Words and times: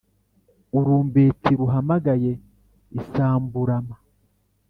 urumbeti 0.77 1.51
ruhamagaye 1.59 2.31
isamburuma 2.99 3.95